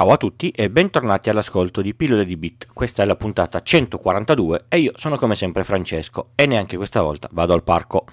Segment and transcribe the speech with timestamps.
[0.00, 2.68] Ciao a tutti e bentornati all'ascolto di Pillole di Bit.
[2.72, 7.28] Questa è la puntata 142 e io sono come sempre Francesco e neanche questa volta
[7.32, 8.06] vado al parco.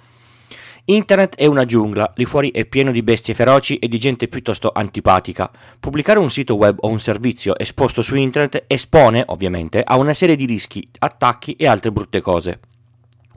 [0.84, 4.70] Internet è una giungla, lì fuori è pieno di bestie feroci e di gente piuttosto
[4.73, 5.50] antipatica.
[5.79, 10.36] Pubblicare un sito web o un servizio esposto su internet espone, ovviamente, a una serie
[10.36, 12.60] di rischi, attacchi e altre brutte cose.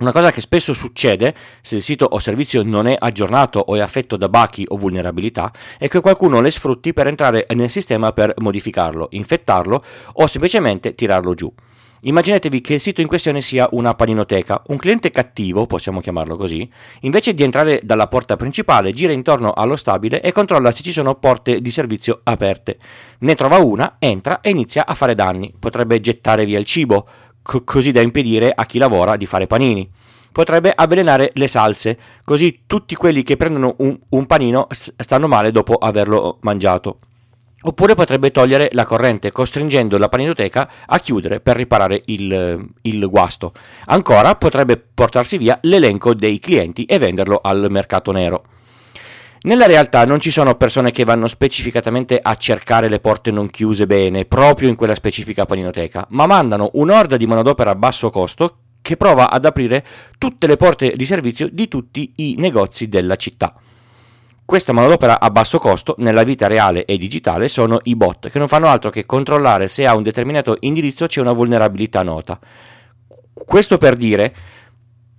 [0.00, 3.80] Una cosa che spesso succede se il sito o servizio non è aggiornato o è
[3.80, 8.32] affetto da bachi o vulnerabilità è che qualcuno le sfrutti per entrare nel sistema per
[8.38, 11.52] modificarlo, infettarlo o semplicemente tirarlo giù.
[12.02, 14.62] Immaginatevi che il sito in questione sia una paninoteca.
[14.68, 16.66] Un cliente cattivo, possiamo chiamarlo così,
[17.00, 21.16] invece di entrare dalla porta principale, gira intorno allo stabile e controlla se ci sono
[21.16, 22.78] porte di servizio aperte.
[23.18, 25.52] Ne trova una, entra e inizia a fare danni.
[25.58, 27.06] Potrebbe gettare via il cibo,
[27.42, 29.88] co- così da impedire a chi lavora di fare panini.
[30.32, 35.74] Potrebbe avvelenare le salse, così tutti quelli che prendono un, un panino stanno male dopo
[35.74, 36.98] averlo mangiato.
[37.62, 43.52] Oppure potrebbe togliere la corrente, costringendo la paninoteca a chiudere per riparare il, il, guasto.
[43.86, 48.44] Ancora potrebbe portarsi via l'elenco dei clienti e venderlo al mercato nero.
[49.42, 53.86] Nella realtà non ci sono persone che vanno specificatamente a cercare le porte non chiuse
[53.86, 58.98] bene proprio in quella specifica paninoteca, ma mandano un'orda di manodopera a basso costo che
[58.98, 59.82] prova ad aprire
[60.18, 63.54] tutte le porte di servizio di tutti i negozi della città.
[64.44, 68.48] Questa manodopera a basso costo nella vita reale e digitale sono i bot, che non
[68.48, 72.38] fanno altro che controllare se a un determinato indirizzo c'è una vulnerabilità nota.
[73.32, 74.34] Questo per dire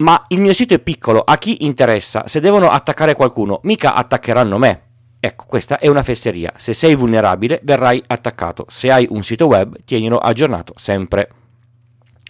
[0.01, 2.23] ma il mio sito è piccolo, a chi interessa?
[2.25, 4.81] Se devono attaccare qualcuno, mica attaccheranno me.
[5.19, 6.51] Ecco, questa è una fesseria.
[6.55, 8.65] Se sei vulnerabile, verrai attaccato.
[8.67, 11.29] Se hai un sito web, tienilo aggiornato sempre.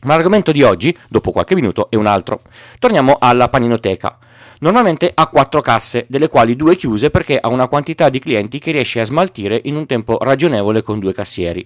[0.03, 2.41] Ma l'argomento di oggi, dopo qualche minuto, è un altro.
[2.77, 4.17] Torniamo alla paninoteca.
[4.59, 8.71] Normalmente ha quattro casse, delle quali due chiuse perché ha una quantità di clienti che
[8.71, 11.65] riesce a smaltire in un tempo ragionevole con due cassieri.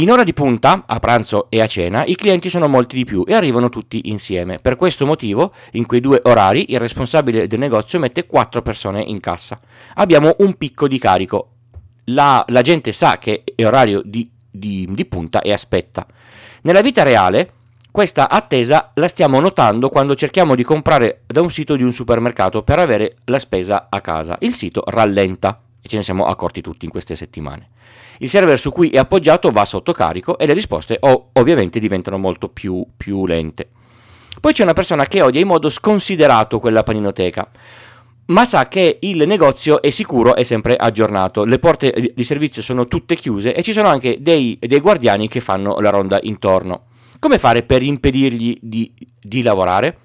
[0.00, 3.22] In ora di punta, a pranzo e a cena, i clienti sono molti di più
[3.26, 4.58] e arrivano tutti insieme.
[4.58, 9.20] Per questo motivo, in quei due orari, il responsabile del negozio mette quattro persone in
[9.20, 9.60] cassa.
[9.96, 11.50] Abbiamo un picco di carico.
[12.04, 16.06] La, la gente sa che è orario di, di, di punta e aspetta.
[16.62, 17.52] Nella vita reale,
[17.90, 22.62] questa attesa la stiamo notando quando cerchiamo di comprare da un sito di un supermercato
[22.62, 24.38] per avere la spesa a casa.
[24.40, 27.68] Il sito rallenta e ce ne siamo accorti tutti in queste settimane.
[28.18, 32.18] Il server su cui è appoggiato va sotto carico e le risposte ov- ovviamente diventano
[32.18, 33.68] molto più, più lente.
[34.40, 37.50] Poi c'è una persona che odia in modo sconsiderato quella paninoteca,
[38.26, 42.86] ma sa che il negozio è sicuro e sempre aggiornato, le porte di servizio sono
[42.86, 46.84] tutte chiuse e ci sono anche dei, dei guardiani che fanno la ronda intorno.
[47.18, 49.98] Come fare per impedirgli di, di lavorare?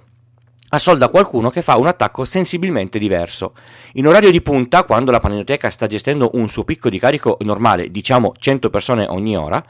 [0.76, 3.54] Assolda qualcuno che fa un attacco sensibilmente diverso.
[3.94, 7.90] In orario di punta, quando la paninoteca sta gestendo un suo picco di carico normale,
[7.90, 9.64] diciamo 100 persone ogni ora,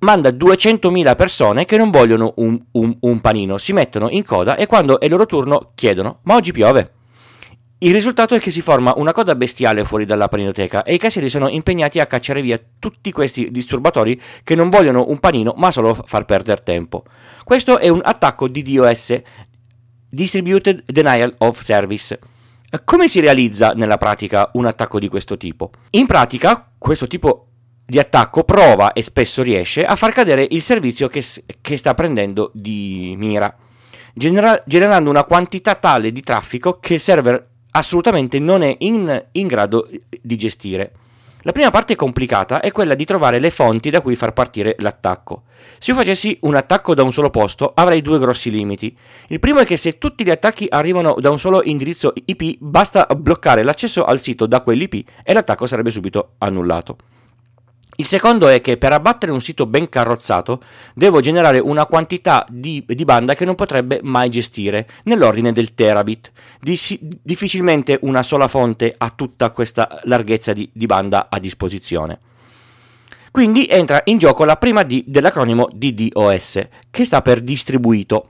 [0.00, 4.66] manda 200.000 persone che non vogliono un, un, un panino, si mettono in coda e
[4.66, 6.92] quando è il loro turno chiedono ma oggi piove?
[7.78, 11.28] Il risultato è che si forma una coda bestiale fuori dalla paninoteca e i cassieri
[11.28, 15.92] sono impegnati a cacciare via tutti questi disturbatori che non vogliono un panino ma solo
[15.92, 17.04] far perdere tempo.
[17.44, 19.20] Questo è un attacco di DOS
[20.08, 22.18] Distributed Denial of Service.
[22.84, 25.70] Come si realizza nella pratica un attacco di questo tipo?
[25.90, 27.46] In pratica, questo tipo
[27.84, 31.22] di attacco prova e spesso riesce a far cadere il servizio che,
[31.60, 33.54] che sta prendendo di mira,
[34.12, 39.46] genera- generando una quantità tale di traffico che il server assolutamente non è in, in
[39.46, 39.88] grado
[40.20, 40.92] di gestire.
[41.46, 45.44] La prima parte complicata è quella di trovare le fonti da cui far partire l'attacco.
[45.78, 48.92] Se io facessi un attacco da un solo posto avrei due grossi limiti.
[49.28, 53.06] Il primo è che se tutti gli attacchi arrivano da un solo indirizzo IP basta
[53.16, 56.96] bloccare l'accesso al sito da quell'IP e l'attacco sarebbe subito annullato.
[57.98, 60.60] Il secondo è che per abbattere un sito ben carrozzato
[60.94, 66.30] devo generare una quantità di, di banda che non potrebbe mai gestire, nell'ordine del terabit.
[66.60, 72.18] Dis- difficilmente una sola fonte ha tutta questa larghezza di, di banda a disposizione.
[73.30, 78.28] Quindi entra in gioco la prima D dell'acronimo DDoS, che sta per distribuito.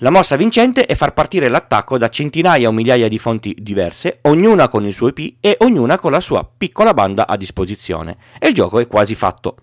[0.00, 4.68] La mossa vincente è far partire l'attacco da centinaia o migliaia di fonti diverse, ognuna
[4.68, 8.18] con il suo IP e ognuna con la sua piccola banda a disposizione.
[8.38, 9.56] E il gioco è quasi fatto.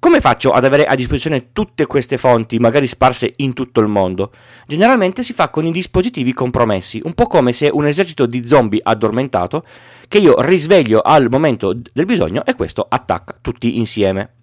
[0.00, 4.32] Come faccio ad avere a disposizione tutte queste fonti, magari sparse in tutto il mondo?
[4.66, 8.80] Generalmente si fa con i dispositivi compromessi, un po' come se un esercito di zombie
[8.82, 9.64] addormentato
[10.08, 14.35] che io risveglio al momento del bisogno e questo attacca tutti insieme.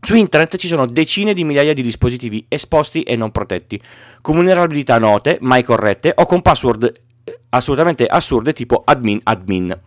[0.00, 3.80] Su internet ci sono decine di migliaia di dispositivi esposti e non protetti,
[4.22, 6.92] con vulnerabilità note, mai corrette o con password
[7.24, 9.78] eh, assolutamente assurde tipo admin admin.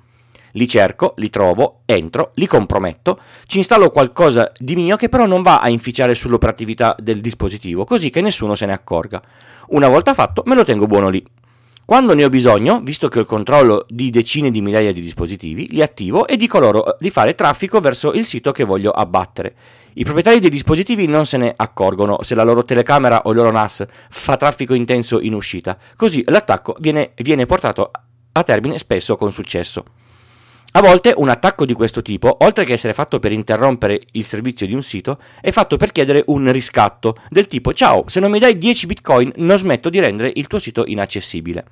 [0.54, 5.42] Li cerco, li trovo, entro, li comprometto, ci installo qualcosa di mio che però non
[5.42, 9.22] va a inficiare sull'operatività del dispositivo, così che nessuno se ne accorga.
[9.70, 11.26] Una volta fatto me lo tengo buono lì.
[11.86, 15.68] Quando ne ho bisogno, visto che ho il controllo di decine di migliaia di dispositivi,
[15.72, 19.56] li attivo e dico loro eh, di fare traffico verso il sito che voglio abbattere.
[19.94, 23.52] I proprietari dei dispositivi non se ne accorgono se la loro telecamera o il loro
[23.52, 27.92] NAS fa traffico intenso in uscita, così l'attacco viene, viene portato
[28.32, 29.84] a termine spesso con successo.
[30.74, 34.66] A volte un attacco di questo tipo, oltre che essere fatto per interrompere il servizio
[34.66, 38.40] di un sito, è fatto per chiedere un riscatto del tipo ciao, se non mi
[38.40, 41.66] dai 10 bitcoin non smetto di rendere il tuo sito inaccessibile.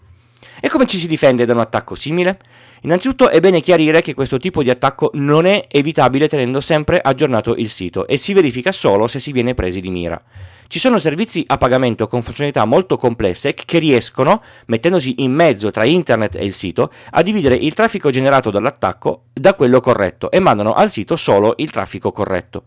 [0.60, 2.40] E come ci si difende da un attacco simile?
[2.82, 7.56] Innanzitutto è bene chiarire che questo tipo di attacco non è evitabile tenendo sempre aggiornato
[7.56, 10.22] il sito e si verifica solo se si viene presi di mira.
[10.70, 15.84] Ci sono servizi a pagamento con funzionalità molto complesse che riescono, mettendosi in mezzo tra
[15.84, 20.74] internet e il sito, a dividere il traffico generato dall'attacco da quello corretto e mandano
[20.74, 22.62] al sito solo il traffico corretto.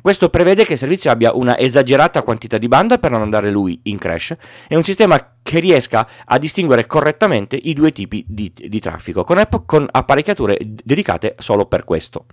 [0.00, 3.80] Questo prevede che il servizio abbia una esagerata quantità di banda per non andare lui
[3.84, 4.36] in crash
[4.68, 9.38] e un sistema che riesca a distinguere correttamente i due tipi di, di traffico, con,
[9.38, 12.26] app- con apparecchiature dedicate solo per questo.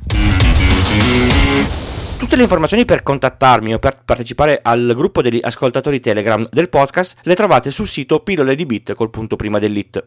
[2.18, 7.18] Tutte le informazioni per contattarmi o per partecipare al gruppo degli ascoltatori Telegram del podcast
[7.24, 10.02] le trovate sul sito pillole di bit col punto prima dell'it.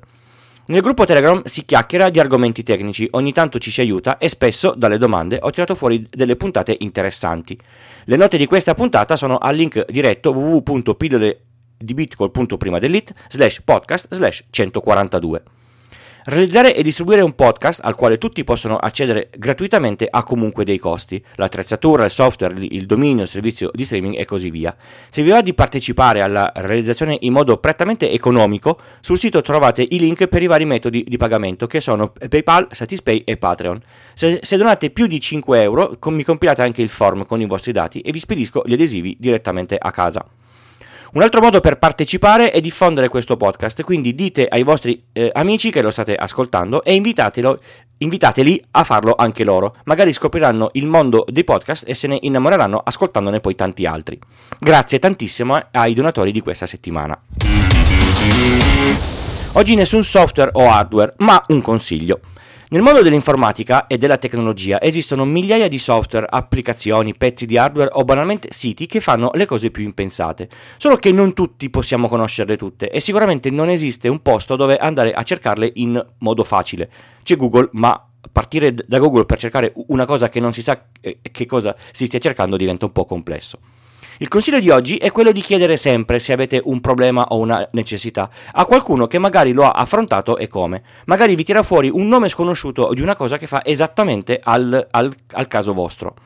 [0.69, 4.73] Nel gruppo Telegram si chiacchiera di argomenti tecnici, ogni tanto ci si aiuta e spesso
[4.75, 7.59] dalle domande ho tirato fuori delle puntate interessanti.
[8.05, 15.43] Le note di questa puntata sono al link diretto www.pilloledibit.it slash podcast slash 142.
[16.31, 21.25] Realizzare e distribuire un podcast al quale tutti possono accedere gratuitamente ha comunque dei costi,
[21.37, 24.77] l'attrezzatura, il software, il dominio, il servizio di streaming e così via.
[25.09, 29.99] Se vi va di partecipare alla realizzazione in modo prettamente economico, sul sito trovate i
[29.99, 33.81] link per i vari metodi di pagamento che sono PayPal, Satispay e Patreon.
[34.13, 37.73] Se, se donate più di 5 euro, mi compilate anche il form con i vostri
[37.73, 40.27] dati e vi spedisco gli adesivi direttamente a casa.
[41.11, 45.71] Un altro modo per partecipare è diffondere questo podcast, quindi dite ai vostri eh, amici
[45.71, 49.77] che lo state ascoltando e invitateli a farlo anche loro.
[49.85, 54.19] Magari scopriranno il mondo dei podcast e se ne innamoreranno ascoltandone poi tanti altri.
[54.59, 57.19] Grazie tantissimo ai donatori di questa settimana.
[59.53, 62.21] Oggi nessun software o hardware, ma un consiglio.
[62.71, 68.05] Nel mondo dell'informatica e della tecnologia esistono migliaia di software, applicazioni, pezzi di hardware o
[68.05, 70.51] banalmente siti che fanno le cose più impensate.
[70.77, 75.15] Solo che non tutti possiamo conoscerle tutte e sicuramente non esiste un posto dove andare
[75.15, 76.91] a cercarle in modo facile.
[77.23, 81.21] C'è Google, ma partire da Google per cercare una cosa che non si sa eh,
[81.23, 83.61] che cosa si stia cercando diventa un po' complesso.
[84.21, 87.65] Il consiglio di oggi è quello di chiedere sempre se avete un problema o una
[87.71, 90.83] necessità a qualcuno che magari lo ha affrontato e come.
[91.07, 95.15] Magari vi tira fuori un nome sconosciuto di una cosa che fa esattamente al, al,
[95.33, 96.17] al caso vostro.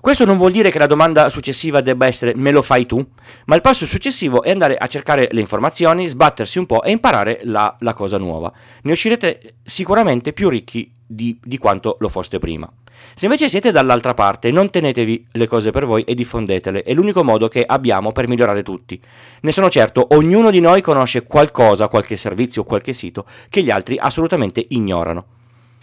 [0.00, 3.06] Questo non vuol dire che la domanda successiva debba essere me lo fai tu,
[3.46, 7.40] ma il passo successivo è andare a cercare le informazioni, sbattersi un po' e imparare
[7.44, 8.50] la, la cosa nuova.
[8.82, 12.70] Ne uscirete sicuramente più ricchi di, di quanto lo foste prima.
[13.14, 17.24] Se invece siete dall'altra parte, non tenetevi le cose per voi e diffondetele, è l'unico
[17.24, 19.00] modo che abbiamo per migliorare tutti.
[19.40, 23.98] Ne sono certo, ognuno di noi conosce qualcosa, qualche servizio qualche sito che gli altri
[23.98, 25.26] assolutamente ignorano.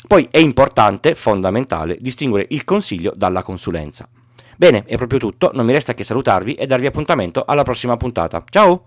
[0.07, 4.07] Poi è importante, fondamentale, distinguere il consiglio dalla consulenza.
[4.59, 8.43] Bene, è proprio tutto, non mi resta che salutarvi e darvi appuntamento alla prossima puntata.
[8.49, 8.85] Ciao!